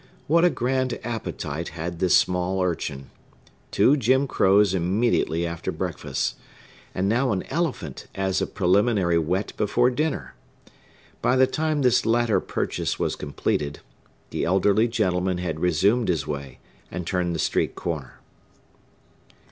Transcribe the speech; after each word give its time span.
What 0.25 0.43
a 0.43 0.49
grand 0.49 0.99
appetite 1.03 1.69
had 1.77 1.99
this 1.99 2.17
small 2.17 2.59
urchin!—Two 2.63 3.95
Jim 3.97 4.25
Crows 4.25 4.73
immediately 4.73 5.45
after 5.45 5.71
breakfast!—and 5.71 7.07
now 7.07 7.31
an 7.31 7.43
elephant, 7.51 8.07
as 8.15 8.41
a 8.41 8.47
preliminary 8.47 9.19
whet 9.19 9.53
before 9.57 9.91
dinner. 9.91 10.33
By 11.21 11.35
the 11.35 11.45
time 11.45 11.83
this 11.83 12.03
latter 12.03 12.39
purchase 12.39 12.97
was 12.97 13.15
completed, 13.15 13.81
the 14.31 14.43
elderly 14.43 14.87
gentleman 14.87 15.37
had 15.37 15.59
resumed 15.59 16.07
his 16.07 16.25
way, 16.25 16.57
and 16.89 17.05
turned 17.05 17.35
the 17.35 17.39
street 17.39 17.75
corner. 17.75 18.15